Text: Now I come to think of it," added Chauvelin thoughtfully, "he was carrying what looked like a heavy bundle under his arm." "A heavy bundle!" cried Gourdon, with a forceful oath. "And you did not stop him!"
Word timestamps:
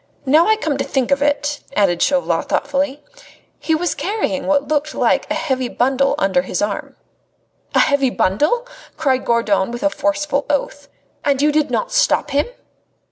Now 0.25 0.47
I 0.47 0.55
come 0.55 0.77
to 0.77 0.83
think 0.83 1.11
of 1.11 1.21
it," 1.21 1.59
added 1.75 2.01
Chauvelin 2.01 2.41
thoughtfully, 2.45 3.03
"he 3.59 3.75
was 3.75 3.93
carrying 3.93 4.47
what 4.47 4.67
looked 4.67 4.95
like 4.95 5.29
a 5.29 5.35
heavy 5.35 5.67
bundle 5.67 6.15
under 6.17 6.41
his 6.41 6.59
arm." 6.59 6.95
"A 7.75 7.79
heavy 7.81 8.09
bundle!" 8.09 8.65
cried 8.97 9.23
Gourdon, 9.25 9.69
with 9.69 9.83
a 9.83 9.91
forceful 9.91 10.47
oath. 10.49 10.87
"And 11.23 11.39
you 11.39 11.51
did 11.51 11.69
not 11.69 11.91
stop 11.91 12.31
him!" 12.31 12.47